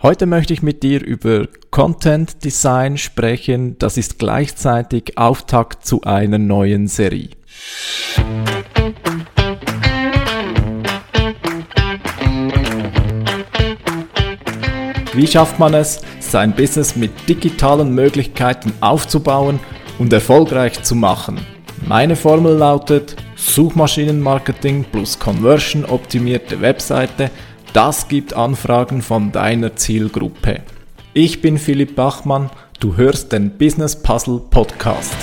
[0.00, 3.78] Heute möchte ich mit dir über Content Design sprechen.
[3.80, 7.30] Das ist gleichzeitig Auftakt zu einer neuen Serie.
[15.14, 19.58] Wie schafft man es, sein Business mit digitalen Möglichkeiten aufzubauen
[19.98, 21.40] und erfolgreich zu machen?
[21.88, 27.32] Meine Formel lautet Suchmaschinenmarketing plus Conversion optimierte Webseite–
[27.72, 30.62] das gibt Anfragen von deiner Zielgruppe.
[31.12, 35.16] Ich bin Philipp Bachmann, du hörst den Business Puzzle Podcast.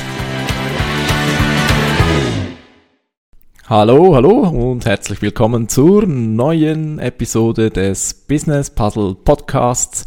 [3.68, 10.06] Hallo, hallo und herzlich willkommen zur neuen Episode des Business Puzzle Podcasts.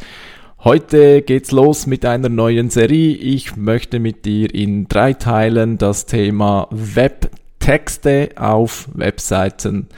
[0.63, 3.17] Heute geht's los mit einer neuen Serie.
[3.17, 9.89] Ich möchte mit dir in drei Teilen das Thema Webtexte auf Webseiten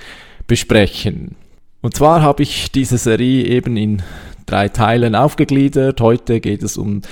[0.46, 1.36] besprechen.
[1.82, 4.02] Und zwar habe ich diese Serie eben in
[4.46, 6.00] drei Teilen aufgegliedert.
[6.00, 7.02] Heute geht es um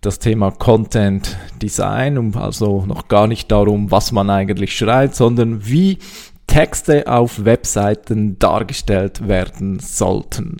[0.00, 5.66] das Thema Content Design, um also noch gar nicht darum, was man eigentlich schreibt, sondern
[5.66, 5.98] wie
[6.46, 10.56] Texte auf Webseiten dargestellt werden sollten.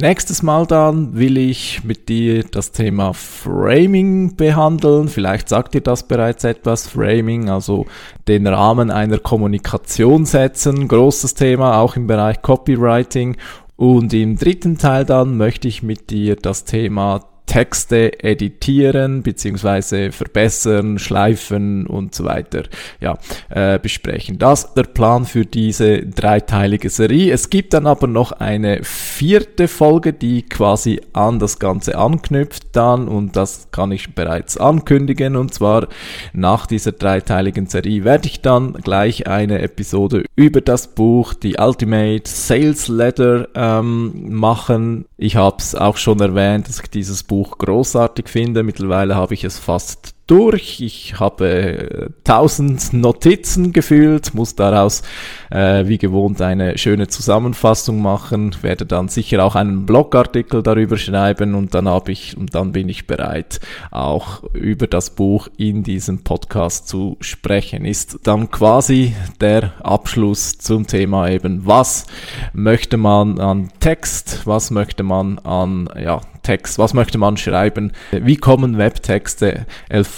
[0.00, 5.08] Nächstes Mal dann will ich mit dir das Thema Framing behandeln.
[5.08, 7.84] Vielleicht sagt dir das bereits etwas, Framing, also
[8.28, 10.86] den Rahmen einer Kommunikation setzen.
[10.86, 13.36] Großes Thema, auch im Bereich Copywriting.
[13.74, 20.98] Und im dritten Teil dann möchte ich mit dir das Thema Texte editieren beziehungsweise verbessern,
[20.98, 22.64] schleifen und so weiter
[23.00, 23.18] ja,
[23.48, 24.38] äh, besprechen.
[24.38, 27.32] Das ist der Plan für diese dreiteilige Serie.
[27.32, 33.08] Es gibt dann aber noch eine vierte Folge, die quasi an das Ganze anknüpft dann
[33.08, 35.88] und das kann ich bereits ankündigen und zwar
[36.32, 42.28] nach dieser dreiteiligen Serie werde ich dann gleich eine Episode über das Buch The Ultimate
[42.28, 45.06] Sales Letter ähm, machen.
[45.16, 48.64] Ich habe es auch schon erwähnt, dass ich dieses Buch Buch großartig finde.
[48.64, 50.80] Mittlerweile habe ich es fast durch.
[50.80, 55.02] Ich habe äh, tausend Notizen gefühlt, muss daraus
[55.50, 61.54] äh, wie gewohnt eine schöne Zusammenfassung machen, werde dann sicher auch einen Blogartikel darüber schreiben
[61.54, 66.22] und dann habe ich und dann bin ich bereit, auch über das Buch in diesem
[66.22, 67.84] Podcast zu sprechen.
[67.84, 72.06] Ist dann quasi der Abschluss zum Thema eben, was
[72.52, 78.36] möchte man an Text, was möchte man an ja, Text, was möchte man schreiben, wie
[78.36, 79.66] kommen Webtexte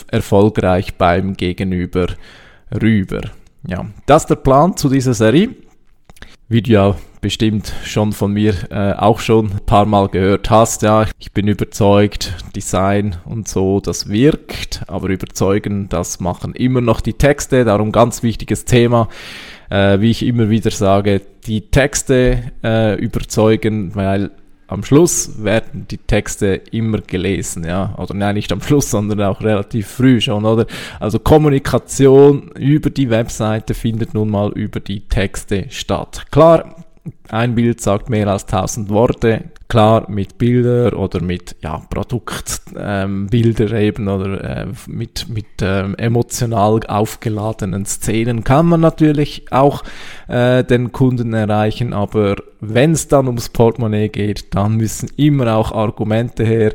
[0.08, 2.06] erfolgreich beim Gegenüber
[2.80, 3.20] rüber.
[3.66, 5.50] Ja, das ist der Plan zu dieser Serie.
[6.48, 10.82] Wie du ja bestimmt schon von mir äh, auch schon ein paar Mal gehört hast,
[10.82, 17.00] ja, ich bin überzeugt, Design und so, das wirkt, aber überzeugen, das machen immer noch
[17.00, 19.08] die Texte, darum ganz wichtiges Thema.
[19.68, 24.32] Äh, wie ich immer wieder sage, die Texte äh, überzeugen, weil
[24.70, 27.94] am Schluss werden die Texte immer gelesen, ja.
[27.98, 30.66] Oder nein, nicht am Schluss, sondern auch relativ früh schon, oder?
[31.00, 36.26] Also Kommunikation über die Webseite findet nun mal über die Texte statt.
[36.30, 36.76] Klar,
[37.28, 39.44] ein Bild sagt mehr als tausend Worte.
[39.68, 46.80] Klar, mit Bilder oder mit ja, Produktbilder ähm, eben oder äh, mit, mit ähm, emotional
[46.88, 49.84] aufgeladenen Szenen kann man natürlich auch
[50.26, 55.70] äh, den Kunden erreichen, aber wenn es dann ums Portemonnaie geht, dann müssen immer auch
[55.70, 56.74] Argumente her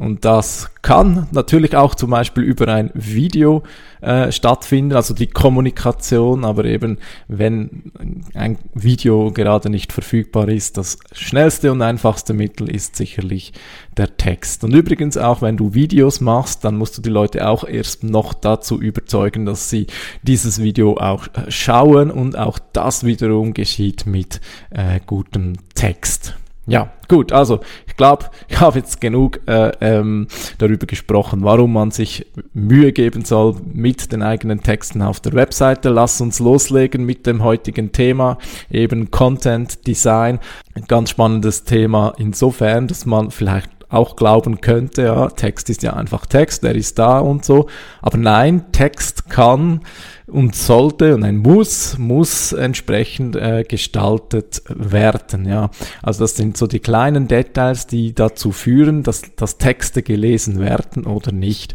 [0.00, 3.62] und das kann natürlich auch zum Beispiel über ein Video
[4.00, 6.96] äh, stattfinden, also die Kommunikation, aber eben
[7.28, 7.92] wenn
[8.32, 13.52] ein Video gerade nicht verfügbar ist, das schnellste und einfachste Mittel ist sicherlich
[13.98, 14.64] der Text.
[14.64, 18.32] Und übrigens auch, wenn du Videos machst, dann musst du die Leute auch erst noch
[18.32, 19.86] dazu überzeugen, dass sie
[20.22, 24.40] dieses Video auch äh, schauen und auch das wiederum geschieht mit
[24.70, 26.36] äh, gutem Text.
[26.70, 27.58] Ja, gut, also
[27.88, 33.24] ich glaube, ich habe jetzt genug äh, ähm, darüber gesprochen, warum man sich Mühe geben
[33.24, 35.88] soll mit den eigenen Texten auf der Webseite.
[35.88, 38.38] Lass uns loslegen mit dem heutigen Thema,
[38.70, 40.38] eben Content Design.
[40.74, 45.94] Ein ganz spannendes Thema insofern, dass man vielleicht auch glauben könnte, ja, Text ist ja
[45.94, 47.66] einfach Text, der ist da und so.
[48.00, 49.80] Aber nein, Text kann
[50.28, 55.44] und sollte und ein Muss muss entsprechend äh, gestaltet werden.
[55.44, 55.70] Ja,
[56.02, 61.04] also das sind so die kleinen Details, die dazu führen, dass, dass Texte gelesen werden
[61.04, 61.74] oder nicht.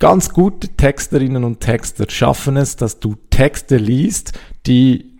[0.00, 4.32] Ganz gute Texterinnen und Texter schaffen es, dass du Texte liest,
[4.66, 5.13] die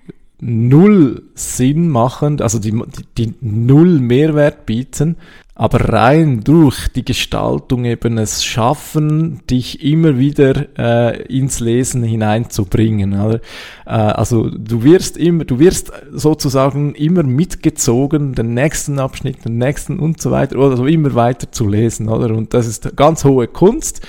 [0.44, 5.16] null Sinn machen, also die, die, die null Mehrwert bieten,
[5.54, 13.18] aber rein durch die Gestaltung eben es schaffen, dich immer wieder äh, ins Lesen hineinzubringen.
[13.18, 13.40] Oder?
[13.86, 19.98] Äh, also du wirst immer, du wirst sozusagen immer mitgezogen, den nächsten Abschnitt, den nächsten
[19.98, 22.34] und so weiter, oder so immer weiter zu lesen, oder?
[22.34, 24.00] Und das ist ganz hohe Kunst.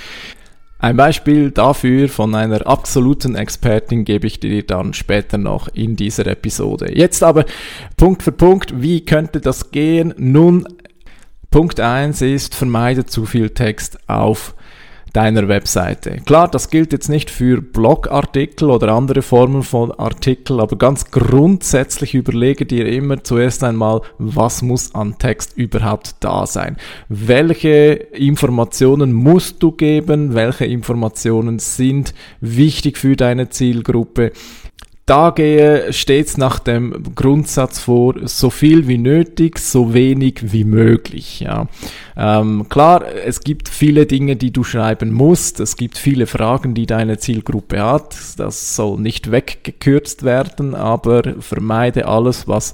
[0.78, 6.28] Ein Beispiel dafür von einer absoluten Expertin gebe ich dir dann später noch in dieser
[6.28, 6.96] Episode.
[6.96, 7.46] Jetzt aber
[7.98, 10.14] Punkt für Punkt, wie könnte das gehen?
[10.18, 10.68] Nun,
[11.50, 14.54] Punkt eins ist, vermeide zu viel Text auf
[15.16, 16.18] deiner Webseite.
[16.26, 22.14] Klar, das gilt jetzt nicht für Blogartikel oder andere Formen von Artikeln, aber ganz grundsätzlich
[22.14, 26.78] überlege dir immer zuerst einmal, was muss an Text überhaupt da sein?
[27.08, 30.36] Welche Informationen musst du geben?
[30.36, 34.32] Welche Informationen sind wichtig für deine Zielgruppe?
[35.06, 41.42] Da gehe stets nach dem Grundsatz vor, so viel wie nötig, so wenig wie möglich.
[41.42, 41.68] Ja.
[42.18, 45.60] Ähm, klar, es gibt viele Dinge, die du schreiben musst.
[45.60, 48.16] Es gibt viele Fragen, die deine Zielgruppe hat.
[48.38, 52.74] Das soll nicht weggekürzt werden, aber vermeide alles, was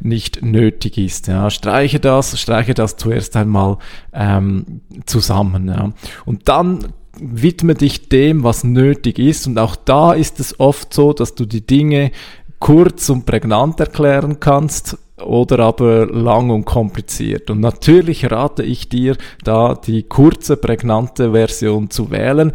[0.00, 1.26] nicht nötig ist.
[1.26, 1.50] Ja.
[1.50, 3.76] Streiche das, streiche das zuerst einmal
[4.14, 5.68] ähm, zusammen.
[5.68, 5.92] Ja.
[6.24, 9.46] Und dann widme dich dem, was nötig ist.
[9.46, 12.10] Und auch da ist es oft so, dass du die Dinge
[12.58, 17.50] kurz und prägnant erklären kannst oder aber lang und kompliziert.
[17.50, 22.52] Und natürlich rate ich dir, da die kurze, prägnante Version zu wählen.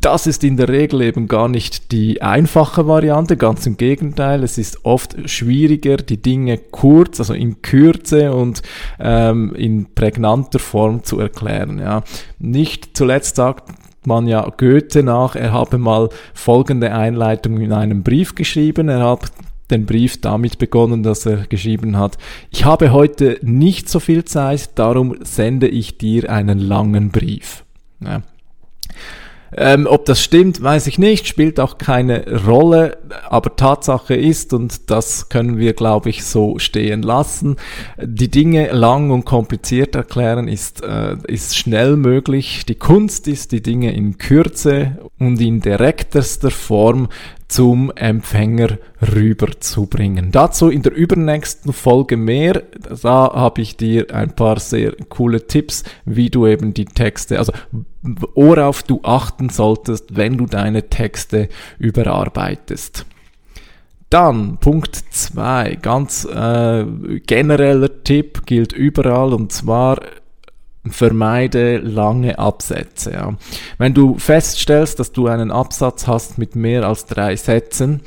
[0.00, 4.42] Das ist in der Regel eben gar nicht die einfache Variante, ganz im Gegenteil.
[4.42, 8.62] Es ist oft schwieriger, die Dinge kurz, also in Kürze und
[9.00, 11.78] ähm, in prägnanter Form zu erklären.
[11.78, 12.02] Ja.
[12.38, 13.70] Nicht zuletzt sagt
[14.06, 18.88] man ja Goethe nach, er habe mal folgende Einleitung in einem Brief geschrieben.
[18.88, 19.32] Er hat
[19.70, 22.18] den Brief damit begonnen, dass er geschrieben hat,
[22.50, 27.64] ich habe heute nicht so viel Zeit, darum sende ich dir einen langen Brief.
[28.00, 28.22] Ja.
[29.56, 32.98] Ähm, ob das stimmt, weiß ich nicht, spielt auch keine Rolle,
[33.28, 37.56] aber Tatsache ist, und das können wir, glaube ich, so stehen lassen,
[38.02, 42.64] die Dinge lang und kompliziert erklären ist, äh, ist schnell möglich.
[42.66, 47.08] Die Kunst ist, die Dinge in Kürze und in direktester Form
[47.48, 48.78] zum Empfänger
[49.14, 50.32] rüberzubringen.
[50.32, 52.62] Dazu in der übernächsten Folge mehr.
[53.02, 57.52] Da habe ich dir ein paar sehr coole Tipps, wie du eben die Texte, also
[58.02, 61.48] worauf du achten solltest, wenn du deine Texte
[61.78, 63.06] überarbeitest.
[64.10, 66.84] Dann Punkt zwei, ganz äh,
[67.26, 70.00] genereller Tipp, gilt überall und zwar
[70.90, 73.12] vermeide lange Absätze.
[73.12, 73.34] Ja.
[73.78, 78.02] Wenn du feststellst, dass du einen Absatz hast mit mehr als drei Sätzen,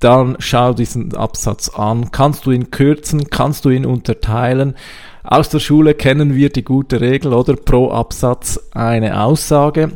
[0.00, 2.10] dann schau diesen Absatz an.
[2.10, 3.30] Kannst du ihn kürzen?
[3.30, 4.74] Kannst du ihn unterteilen?
[5.22, 9.92] Aus der Schule kennen wir die gute Regel oder pro Absatz eine Aussage.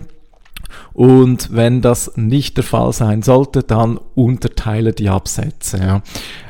[0.92, 5.78] Und wenn das nicht der Fall sein sollte, dann unterteile die Absätze.
[5.78, 6.02] Ja.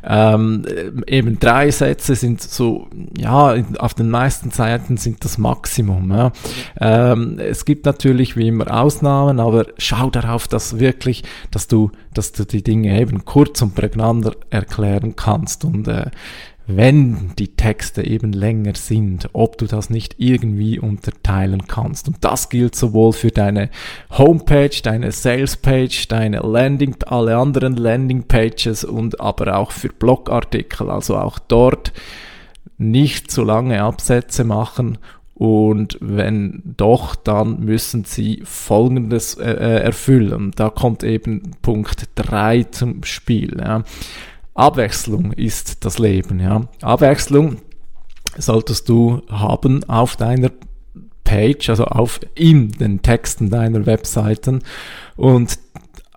[0.07, 0.67] Ähm,
[1.07, 6.11] eben drei Sätze sind so, ja, auf den meisten Seiten sind das Maximum.
[6.11, 6.33] Ja.
[6.79, 12.33] Ähm, es gibt natürlich wie immer Ausnahmen, aber schau darauf, dass wirklich, dass du, dass
[12.33, 16.11] du die Dinge eben kurz und prägnant erklären kannst und äh,
[16.67, 22.09] wenn die Texte eben länger sind, ob du das nicht irgendwie unterteilen kannst.
[22.09, 23.71] Und das gilt sowohl für deine
[24.11, 30.91] Homepage, deine Salespage, deine Landing, alle anderen Landingpages und aber auch für Blogartikel.
[30.91, 31.93] Also auch dort
[32.79, 34.99] nicht zu lange Absätze machen
[35.35, 40.53] und wenn doch, dann müssen sie Folgendes äh, äh erfüllen.
[40.55, 43.57] Da kommt eben Punkt 3 zum Spiel.
[43.59, 43.83] Ja.
[44.55, 46.41] Abwechslung ist das Leben.
[46.41, 46.63] Ja.
[46.81, 47.59] Abwechslung
[48.39, 50.51] solltest du haben auf deiner
[51.25, 54.63] Page, also auf in den Texten deiner Webseiten
[55.17, 55.59] und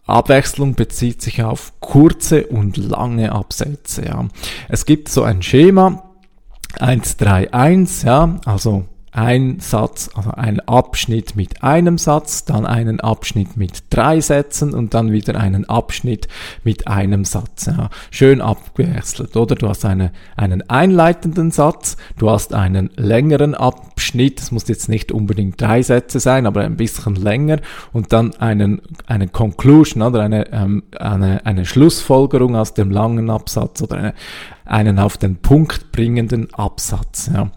[0.06, 4.06] Abwechslung bezieht sich auf kurze und lange Absätze.
[4.06, 4.28] Ja.
[4.70, 6.04] Es gibt so ein Schema
[6.80, 8.86] 131, ja, also
[9.18, 14.94] ein Satz, also ein Abschnitt mit einem Satz, dann einen Abschnitt mit drei Sätzen und
[14.94, 16.28] dann wieder einen Abschnitt
[16.64, 17.66] mit einem Satz.
[17.66, 17.90] Ja.
[18.12, 19.56] Schön abgewechselt, oder?
[19.56, 25.12] Du hast eine, einen einleitenden Satz, du hast einen längeren Abschnitt, es muss jetzt nicht
[25.12, 27.58] unbedingt drei Sätze sein, aber ein bisschen länger
[27.94, 33.82] und dann einen, eine Conclusion oder eine, ähm, eine, eine Schlussfolgerung aus dem langen Absatz
[33.82, 34.14] oder eine,
[34.66, 37.32] einen auf den Punkt bringenden Absatz.
[37.34, 37.50] Ja.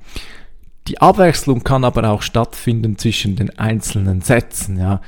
[0.88, 4.78] Die Abwechslung kann aber auch stattfinden zwischen den einzelnen Sätzen.
[4.78, 5.00] Ja.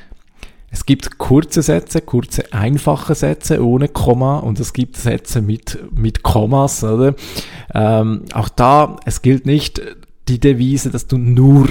[0.70, 6.22] Es gibt kurze Sätze, kurze, einfache Sätze ohne Komma und es gibt Sätze mit, mit
[6.22, 7.14] Kommas, oder?
[7.74, 9.82] Ähm, auch da, es gilt nicht
[10.28, 11.68] die Devise, dass du nur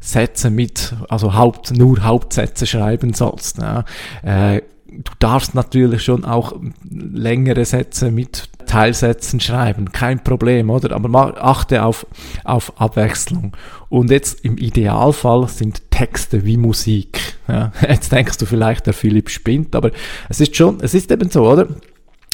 [0.00, 3.58] Sätze mit, also Haupt, nur Hauptsätze schreiben sollst.
[3.58, 3.84] Ja.
[4.22, 6.54] Äh, du darfst natürlich schon auch
[6.90, 10.96] längere Sätze mit Teilsätzen schreiben, kein Problem, oder?
[10.96, 12.06] Aber achte auf,
[12.42, 13.54] auf Abwechslung.
[13.90, 17.36] Und jetzt im Idealfall sind Texte wie Musik.
[17.48, 19.90] Ja, jetzt denkst du vielleicht, der Philipp spinnt, aber
[20.30, 21.68] es ist schon, es ist eben so, oder?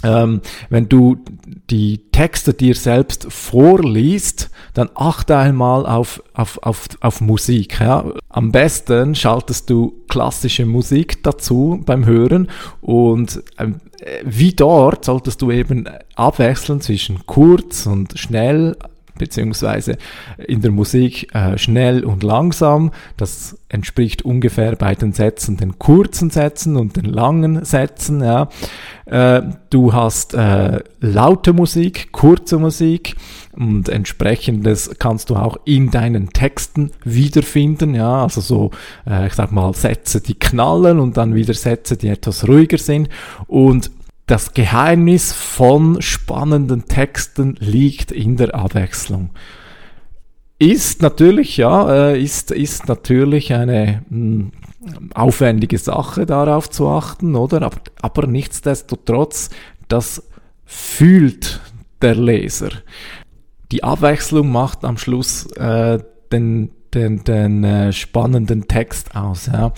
[0.05, 0.41] Ähm,
[0.71, 1.17] wenn du
[1.71, 7.81] die Texte dir selbst vorliest, dann achte einmal auf, auf, auf, auf Musik.
[7.81, 8.05] Ja.
[8.29, 12.49] Am besten schaltest du klassische Musik dazu beim Hören
[12.81, 13.81] und ähm,
[14.25, 18.77] wie dort solltest du eben abwechseln zwischen kurz und schnell,
[19.19, 19.99] beziehungsweise
[20.47, 22.93] in der Musik äh, schnell und langsam.
[23.17, 28.23] Das entspricht ungefähr bei den Sätzen den kurzen Sätzen und den langen Sätzen.
[28.23, 28.49] Ja.
[29.07, 33.17] Äh, du hast äh, laute Musik, kurze Musik
[33.53, 37.95] und entsprechendes kannst du auch in deinen Texten wiederfinden.
[37.95, 38.71] Ja, also so,
[39.07, 43.09] äh, ich sag mal, Sätze, die knallen und dann wieder Sätze, die etwas ruhiger sind
[43.47, 43.91] und
[44.29, 49.31] das Geheimnis von spannenden Texten liegt in der Abwechslung.
[50.59, 54.53] Ist natürlich, ja, äh, ist, ist natürlich eine mh, hm,
[55.15, 57.63] aufwendige Sache, darauf zu achten, oder?
[57.63, 59.49] Aber, aber nichtsdestotrotz,
[59.89, 60.23] das
[60.67, 61.61] fühlt
[62.03, 62.71] der Leser.
[63.73, 69.47] Die Abwechslung macht am Schluss äh, den, den, den äh, spannenden Text aus.
[69.47, 69.73] Ja?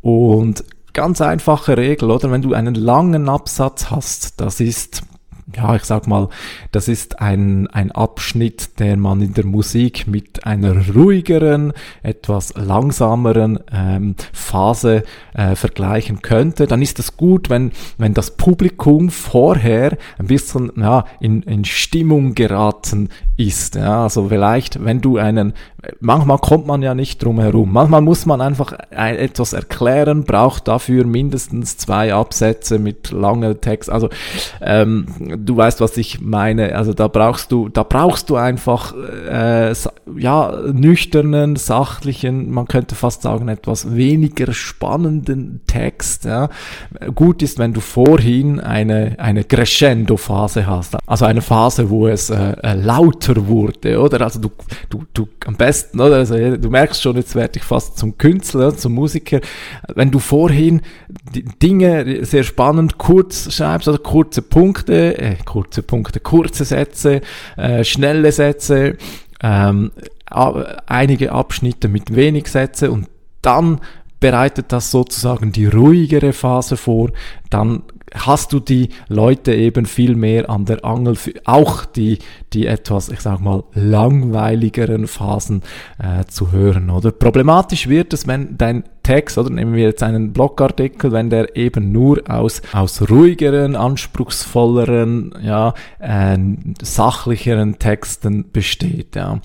[0.00, 0.64] Und
[0.98, 2.32] ganz einfache Regel, oder?
[2.32, 5.02] Wenn du einen langen Absatz hast, das ist
[5.56, 6.28] ja, ich sag mal,
[6.72, 13.58] das ist ein, ein Abschnitt, der man in der Musik mit einer ruhigeren, etwas langsameren
[13.72, 16.66] ähm, Phase äh, vergleichen könnte.
[16.66, 22.34] Dann ist es gut, wenn, wenn das Publikum vorher ein bisschen ja, in, in Stimmung
[22.34, 23.76] geraten ist.
[23.76, 25.54] Ja, also vielleicht, wenn du einen,
[26.00, 27.72] manchmal kommt man ja nicht drum herum.
[27.72, 33.90] Manchmal muss man einfach etwas erklären, braucht dafür mindestens zwei Absätze mit langer Text.
[33.90, 34.08] Also
[34.60, 35.06] ähm,
[35.44, 36.74] du weißt, was ich meine.
[36.74, 39.72] Also da brauchst du, da brauchst du einfach äh,
[40.16, 46.24] ja nüchternen, sachlichen, man könnte fast sagen etwas weniger spannenden Text.
[46.24, 46.48] Ja.
[47.14, 52.56] Gut ist, wenn du vorhin eine eine Crescendo-Phase hast, also eine Phase, wo es äh,
[52.62, 54.20] äh lauter wurde, oder?
[54.22, 54.50] Also du
[54.88, 56.16] du du am besten, oder?
[56.16, 59.40] Also du merkst schon, jetzt werde ich fast zum Künstler, zum Musiker.
[59.94, 60.82] Wenn du vorhin
[61.62, 67.20] Dinge sehr spannend kurz schreibst, also kurze Punkte, äh, kurze Punkte, kurze Sätze,
[67.56, 68.96] äh, schnelle Sätze,
[69.42, 69.90] ähm,
[70.86, 73.08] einige Abschnitte mit wenig Sätze und
[73.42, 73.80] dann
[74.20, 77.10] bereitet das sozusagen die ruhigere Phase vor,
[77.50, 77.82] dann
[78.14, 82.18] hast du die Leute eben viel mehr an der Angel, auch die,
[82.52, 85.62] die etwas, ich sag mal, langweiligeren Phasen
[85.98, 87.10] äh, zu hören, oder?
[87.10, 91.92] Problematisch wird es, wenn dein Text, oder nehmen wir jetzt einen Blogartikel, wenn der eben
[91.92, 96.36] nur aus, aus ruhigeren, anspruchsvolleren, ja, äh,
[96.82, 99.40] sachlicheren Texten besteht, ja.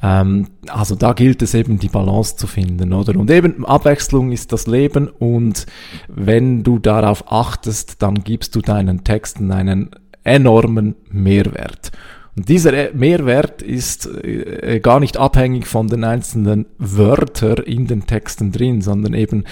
[0.00, 3.18] Ähm, also da gilt es eben die Balance zu finden, oder?
[3.18, 5.66] Und eben Abwechslung ist das Leben und
[6.06, 9.90] wenn du darauf achtest, dann gibst du deinen Texten einen
[10.22, 11.90] enormen Mehrwert.
[12.38, 18.06] Und dieser äh, Mehrwert ist äh, gar nicht abhängig von den einzelnen Wörtern in den
[18.06, 19.42] Texten drin, sondern eben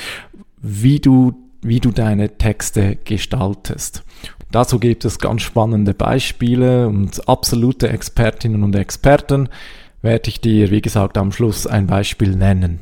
[0.62, 4.04] wie du, wie du deine Texte gestaltest.
[4.52, 9.48] Dazu gibt es ganz spannende Beispiele und absolute Expertinnen und Experten
[10.02, 12.78] werde ich dir, wie gesagt, am Schluss ein Beispiel nennen.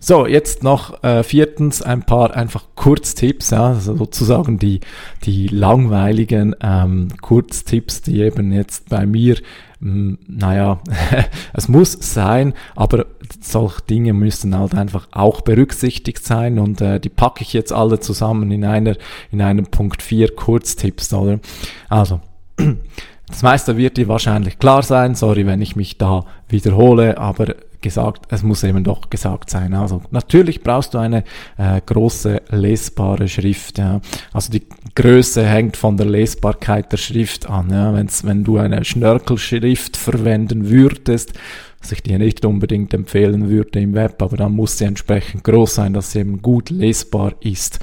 [0.00, 4.80] So, jetzt noch äh, viertens ein paar einfach Kurztipps, ja, also sozusagen die,
[5.24, 9.34] die langweiligen ähm, Kurztipps, die eben jetzt bei mir,
[9.80, 10.78] mh, hm, naja,
[11.52, 13.06] es muss sein, aber
[13.40, 17.98] solche Dinge müssen halt einfach auch berücksichtigt sein und äh, die packe ich jetzt alle
[17.98, 18.94] zusammen in einer,
[19.32, 21.40] in einem Punkt 4 Kurztipps, oder?
[21.88, 22.20] Also,
[23.26, 28.26] das meiste wird dir wahrscheinlich klar sein, sorry, wenn ich mich da wiederhole, aber gesagt,
[28.30, 29.74] es muss eben doch gesagt sein.
[29.74, 31.24] Also natürlich brauchst du eine
[31.56, 33.78] äh, große lesbare Schrift.
[33.78, 34.00] Ja.
[34.32, 34.62] Also die
[34.94, 37.70] Größe hängt von der Lesbarkeit der Schrift an.
[37.70, 37.94] Ja.
[37.94, 41.32] Wenn's, wenn du eine Schnörkelschrift verwenden würdest,
[41.80, 45.76] was ich dir nicht unbedingt empfehlen würde im Web, aber dann muss sie entsprechend groß
[45.76, 47.78] sein, dass sie eben gut lesbar ist.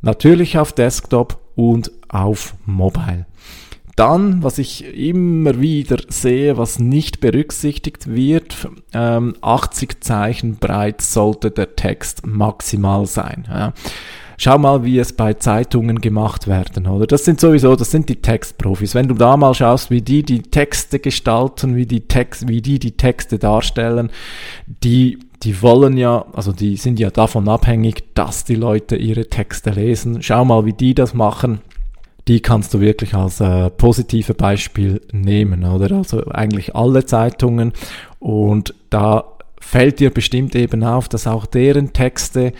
[0.00, 3.26] Natürlich auf Desktop und auf Mobile.
[3.98, 11.50] Dann, was ich immer wieder sehe, was nicht berücksichtigt wird, ähm, 80 Zeichen breit sollte
[11.50, 13.72] der Text maximal sein.
[14.36, 17.08] Schau mal, wie es bei Zeitungen gemacht werden, oder?
[17.08, 18.94] Das sind sowieso, das sind die Textprofis.
[18.94, 22.78] Wenn du da mal schaust, wie die die Texte gestalten, wie die Text, wie die
[22.78, 24.10] die Texte darstellen,
[24.84, 29.70] die die wollen ja, also die sind ja davon abhängig, dass die Leute ihre Texte
[29.70, 30.22] lesen.
[30.22, 31.60] Schau mal, wie die das machen
[32.28, 35.96] die kannst du wirklich als äh, positive Beispiel nehmen, oder?
[35.96, 37.72] Also eigentlich alle Zeitungen
[38.18, 39.24] und da
[39.60, 42.52] fällt dir bestimmt eben auf, dass auch deren Texte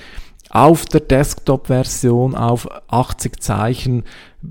[0.51, 4.05] auf der Desktop-Version auf 80 Zeichen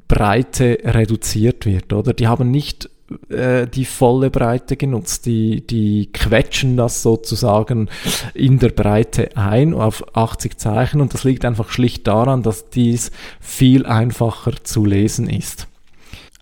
[0.07, 2.13] Breite reduziert wird, oder?
[2.13, 2.89] Die haben nicht
[3.29, 5.25] äh, die volle Breite genutzt.
[5.25, 7.89] Die, die quetschen das sozusagen
[8.33, 13.11] in der Breite ein auf 80 Zeichen und das liegt einfach schlicht daran, dass dies
[13.39, 15.67] viel einfacher zu lesen ist.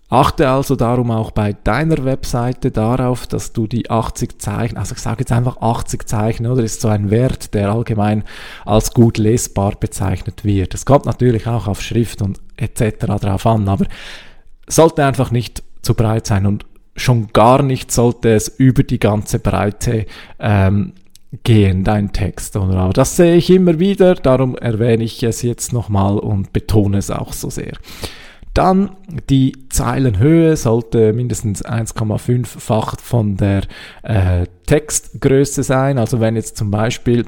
[0.08, 5.00] Achte also darum auch bei deiner Webseite darauf, dass du die 80 Zeichen, also ich
[5.00, 8.22] sage jetzt einfach 80 Zeichen, oder ist so ein Wert, der allgemein
[8.64, 10.74] als gut lesbar bezeichnet wird.
[10.74, 13.06] Es kommt natürlich auch auf Schrift und etc.
[13.20, 13.86] drauf an, aber
[14.68, 16.66] sollte einfach nicht zu breit sein und
[16.96, 20.06] schon gar nicht sollte es über die ganze Breite
[20.38, 20.92] ähm,
[21.44, 22.56] gehen, dein Text.
[22.56, 27.10] Aber das sehe ich immer wieder, darum erwähne ich es jetzt nochmal und betone es
[27.10, 27.74] auch so sehr.
[28.54, 28.96] Dann
[29.28, 33.62] die Zeilenhöhe sollte mindestens 1,5-fach von der
[34.02, 35.98] äh, Textgröße sein.
[35.98, 37.26] Also wenn jetzt zum Beispiel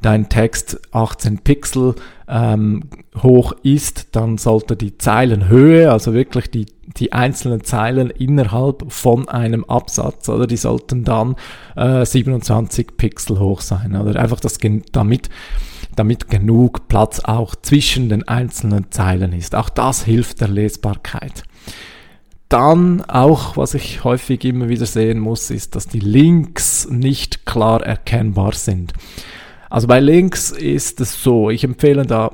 [0.00, 1.94] dein Text 18 Pixel
[2.28, 2.84] ähm,
[3.22, 9.64] hoch ist, dann sollte die Zeilenhöhe, also wirklich die, die einzelnen Zeilen innerhalb von einem
[9.64, 11.36] Absatz, oder die sollten dann
[11.76, 14.58] äh, 27 Pixel hoch sein, oder einfach das
[14.92, 15.28] damit
[15.96, 19.54] damit genug Platz auch zwischen den einzelnen Zeilen ist.
[19.54, 21.42] Auch das hilft der Lesbarkeit.
[22.48, 27.82] Dann auch, was ich häufig immer wieder sehen muss, ist, dass die Links nicht klar
[27.82, 28.92] erkennbar sind.
[29.72, 32.30] Also bei Links ist es so, ich empfehle da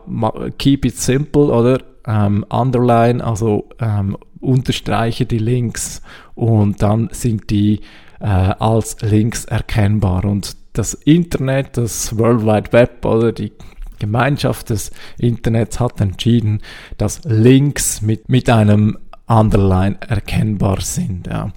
[0.59, 6.03] keep it simple oder ähm, underline, also ähm, unterstreiche die Links
[6.35, 7.83] und dann sind die
[8.19, 10.25] äh, als Links erkennbar.
[10.25, 13.53] Und das Internet, das World Wide Web oder die
[14.01, 14.91] Gemeinschaft des
[15.21, 16.61] Internets hat entschieden,
[16.97, 21.29] dass Links mit, mit einem Underline erkennbar sind.
[21.29, 21.53] Ja.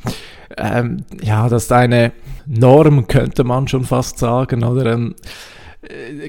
[0.58, 2.12] Ähm, ja, das ist eine
[2.46, 4.94] Norm, könnte man schon fast sagen, oder?
[4.94, 5.30] Ähm, äh,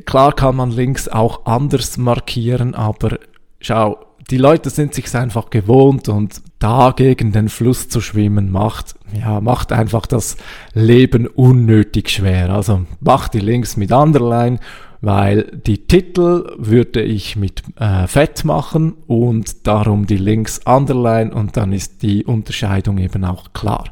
[0.07, 3.19] klar kann man Links auch anders markieren, aber
[3.61, 3.99] schau,
[4.31, 9.41] die Leute sind sich einfach gewohnt und da gegen den Fluss zu schwimmen macht, ja,
[9.41, 10.37] macht einfach das
[10.75, 12.51] Leben unnötig schwer.
[12.51, 14.59] Also mach die Links mit Underline,
[15.01, 21.57] weil die Titel würde ich mit äh, Fett machen und darum die Links Underline und
[21.57, 23.91] dann ist die Unterscheidung eben auch klar.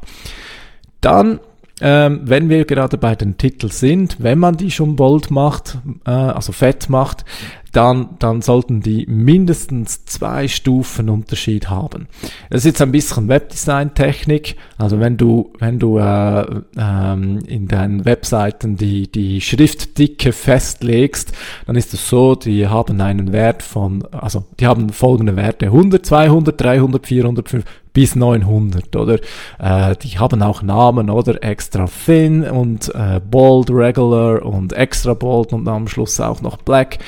[1.01, 1.39] Dann
[1.81, 6.11] ähm, wenn wir gerade bei den Titeln sind, wenn man die schon bold macht, äh,
[6.11, 7.25] also fett macht,
[7.71, 12.07] dann, dann sollten die mindestens zwei Stufen Unterschied haben.
[12.49, 14.57] Das ist jetzt ein bisschen Webdesign-Technik.
[14.77, 16.45] Also wenn du, wenn du äh,
[16.77, 21.31] ähm, in deinen Webseiten die, die Schriftdicke festlegst,
[21.65, 26.05] dann ist es so, die haben einen Wert von, also die haben folgende Werte 100,
[26.05, 29.19] 200, 300, 400, 500 bis 900, oder?
[29.59, 31.43] Äh, die haben auch Namen, oder?
[31.43, 36.99] Extra Thin und äh, Bold, Regular und Extra Bold und am Schluss auch noch Black.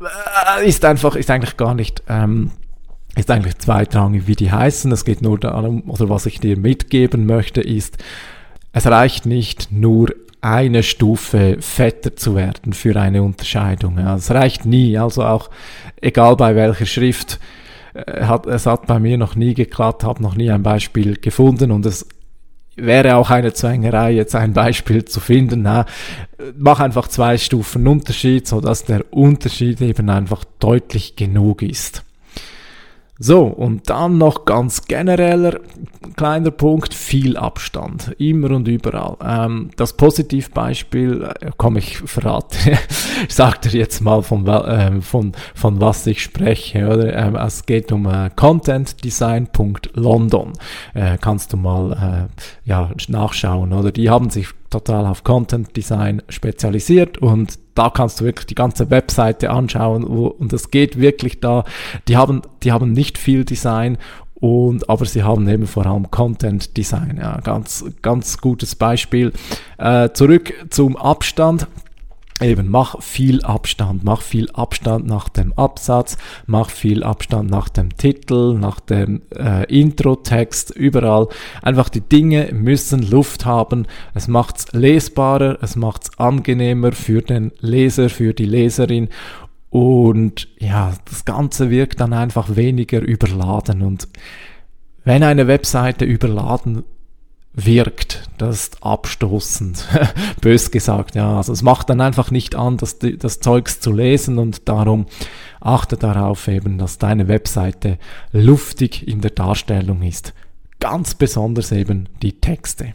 [0.00, 2.50] Äh, ist einfach, ist eigentlich gar nicht, ähm,
[3.16, 4.92] ist eigentlich zweitrangig, wie die heißen.
[4.92, 7.98] Es geht nur darum, oder was ich dir mitgeben möchte, ist,
[8.72, 10.10] es reicht nicht nur
[10.40, 13.98] eine Stufe fetter zu werden für eine Unterscheidung.
[13.98, 15.50] Ja, es reicht nie, also auch
[16.00, 17.40] egal bei welcher Schrift.
[17.94, 21.70] Äh, hat, es hat bei mir noch nie geklappt, habe noch nie ein Beispiel gefunden
[21.70, 22.06] und es
[22.76, 25.62] wäre auch eine Zwängerei, jetzt ein Beispiel zu finden.
[25.62, 25.84] Na,
[26.56, 32.04] mach einfach zwei Stufen Unterschied, so dass der Unterschied eben einfach deutlich genug ist.
[33.20, 35.58] So, und dann noch ganz genereller
[36.16, 39.16] kleiner Punkt, viel Abstand, immer und überall.
[39.24, 42.56] Ähm, das Positivbeispiel, äh, komm, ich verrate,
[43.28, 47.14] ich sag dir jetzt mal von, äh, von, von was ich spreche, oder?
[47.14, 50.52] Ähm, es geht um äh, contentdesign.london.
[50.94, 52.26] Äh, kannst du mal äh,
[52.68, 53.92] ja, nachschauen, oder?
[53.92, 58.90] Die haben sich total auf Content Design spezialisiert und da kannst du wirklich die ganze
[58.90, 61.64] Webseite anschauen und es geht wirklich da,
[62.08, 63.98] die haben, die haben nicht viel Design
[64.40, 69.32] und aber sie haben eben vor allem Content Design, ja, ganz, ganz gutes Beispiel.
[69.78, 71.66] Äh, zurück zum Abstand.
[72.40, 77.96] Eben, mach viel Abstand, mach viel Abstand nach dem Absatz, mach viel Abstand nach dem
[77.96, 81.26] Titel, nach dem äh, Intro-Text, überall.
[81.62, 83.86] Einfach die Dinge müssen Luft haben.
[84.14, 89.08] Es macht's lesbarer, es macht's angenehmer für den Leser, für die Leserin.
[89.70, 93.82] Und ja, das Ganze wirkt dann einfach weniger überladen.
[93.82, 94.06] Und
[95.04, 96.84] wenn eine Webseite überladen
[97.66, 98.28] wirkt.
[98.38, 99.86] Das ist abstoßend,
[100.40, 101.14] bös gesagt.
[101.14, 105.06] Ja, also es macht dann einfach nicht an, das, das Zeugs zu lesen und darum
[105.60, 107.98] achte darauf eben, dass deine Webseite
[108.32, 110.34] luftig in der Darstellung ist.
[110.80, 112.94] Ganz besonders eben die Texte.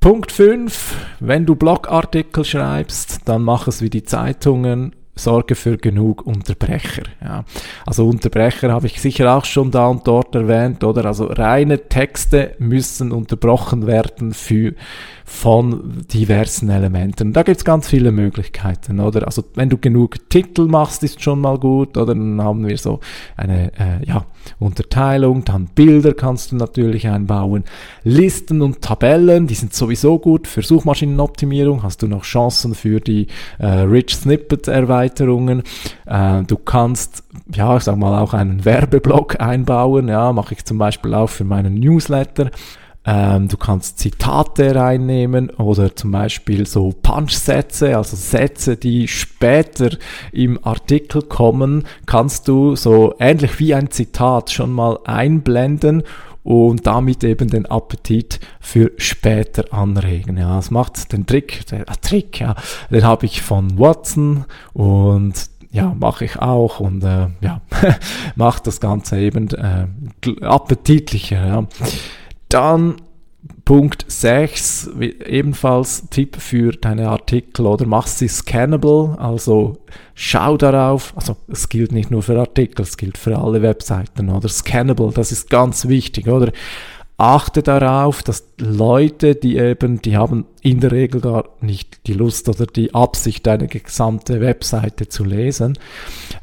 [0.00, 0.96] Punkt 5.
[1.20, 7.04] Wenn du Blogartikel schreibst, dann mach es wie die Zeitungen sorge für genug Unterbrecher.
[7.22, 7.44] Ja.
[7.86, 11.04] Also Unterbrecher habe ich sicher auch schon da und dort erwähnt, oder?
[11.04, 14.74] Also reine Texte müssen unterbrochen werden für
[15.30, 17.32] von diversen Elementen.
[17.32, 19.26] Da gibt's ganz viele Möglichkeiten, oder?
[19.26, 22.14] Also wenn du genug Titel machst, ist schon mal gut, oder?
[22.14, 22.98] Dann haben wir so
[23.36, 24.26] eine äh, ja,
[24.58, 27.64] Unterteilung, dann Bilder kannst du natürlich einbauen,
[28.02, 33.28] Listen und Tabellen, die sind sowieso gut für Suchmaschinenoptimierung, hast du noch Chancen für die
[33.58, 35.62] äh, Rich Snippet Erweiterungen.
[36.06, 37.22] Äh, du kannst,
[37.54, 41.44] ja, ich sag mal, auch einen Werbeblock einbauen, ja, mache ich zum Beispiel auch für
[41.44, 42.50] meinen Newsletter.
[43.06, 49.90] Ähm, du kannst Zitate reinnehmen oder zum Beispiel so Punch-Sätze, also Sätze, die später
[50.32, 56.02] im Artikel kommen, kannst du so ähnlich wie ein Zitat schon mal einblenden
[56.42, 60.36] und damit eben den Appetit für später anregen.
[60.36, 62.54] Ja, das macht den Trick, der äh, Trick, ja,
[62.90, 67.60] den habe ich von Watson und ja, mache ich auch und äh, ja,
[68.34, 69.86] macht das Ganze eben äh,
[70.44, 71.46] appetitlicher.
[71.46, 71.66] Ja.
[72.50, 72.96] Dann
[73.64, 77.86] Punkt 6, ebenfalls Tipp für deine Artikel oder?
[77.86, 79.78] Mach sie scannable, also
[80.14, 84.48] schau darauf, also es gilt nicht nur für Artikel, es gilt für alle Webseiten oder?
[84.48, 86.52] Scannable, das ist ganz wichtig, oder?
[87.20, 92.48] Achte darauf, dass Leute, die eben, die haben in der Regel gar nicht die Lust
[92.48, 95.78] oder die Absicht, eine gesamte Webseite zu lesen.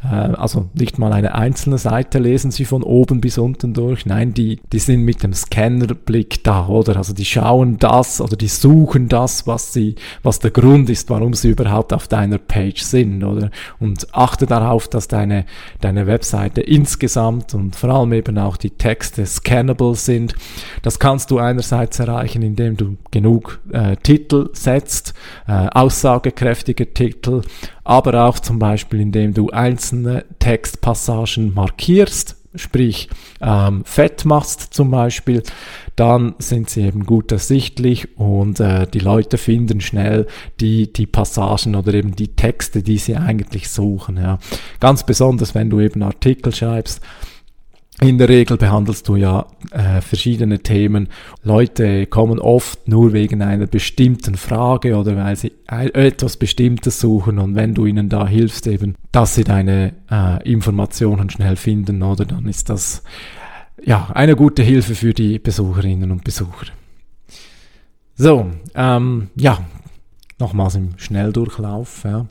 [0.03, 4.05] Äh, also nicht mal eine einzelne Seite lesen sie von oben bis unten durch.
[4.05, 6.97] Nein, die, die sind mit dem Scannerblick da, oder?
[6.97, 11.33] Also die schauen das oder die suchen das, was sie, was der Grund ist, warum
[11.33, 13.51] sie überhaupt auf deiner Page sind, oder?
[13.79, 15.45] Und achte darauf, dass deine,
[15.81, 20.35] deine Webseite insgesamt und vor allem eben auch die Texte scannable sind.
[20.82, 25.13] Das kannst du einerseits erreichen, indem du genug äh, Titel setzt,
[25.47, 27.41] äh, aussagekräftige Titel,
[27.84, 33.10] aber auch zum Beispiel indem du einzelne Textpassagen markierst, sprich
[33.41, 35.43] ähm, fett machst zum Beispiel,
[35.95, 40.27] dann sind sie eben gut ersichtlich und äh, die Leute finden schnell
[40.60, 44.17] die, die Passagen oder eben die Texte, die sie eigentlich suchen.
[44.17, 44.39] Ja.
[44.80, 47.01] Ganz besonders, wenn du eben Artikel schreibst,
[47.99, 51.10] in der Regel behandelst du ja äh, verschiedene Themen.
[51.41, 57.55] Leute kommen oft nur wegen einer bestimmten Frage oder weil sie etwas Bestimmtes suchen und
[57.55, 62.47] wenn du ihnen da hilfst eben, dass sie deine äh, Informationen schnell finden, oder dann
[62.47, 63.03] ist das
[63.83, 66.67] ja eine gute Hilfe für die Besucherinnen und Besucher.
[68.15, 69.60] So, ähm, ja,
[70.39, 72.03] nochmals im Schnelldurchlauf.
[72.03, 72.27] Ja.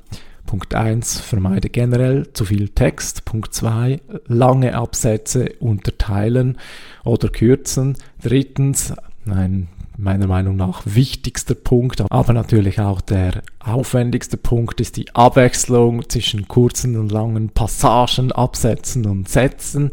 [0.46, 3.24] Punkt 1, vermeide generell zu viel Text.
[3.24, 6.58] Punkt 2, lange Absätze unterteilen
[7.04, 7.96] oder kürzen.
[8.22, 8.94] Drittens,
[9.26, 16.08] ein meiner Meinung nach wichtigster Punkt, aber natürlich auch der aufwendigste Punkt ist die Abwechslung
[16.08, 19.90] zwischen kurzen und langen Passagen, Absätzen und Sätzen.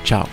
[0.04, 0.26] Ciao.